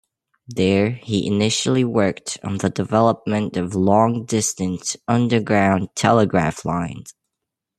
[0.47, 7.13] There, he initially worked on the development of long distance underground telegraph lines.